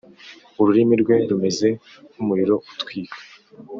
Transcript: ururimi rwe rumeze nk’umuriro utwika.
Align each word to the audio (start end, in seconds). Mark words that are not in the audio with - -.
ururimi 0.61 0.95
rwe 1.01 1.15
rumeze 1.29 1.67
nk’umuriro 2.11 2.55
utwika. 2.71 3.17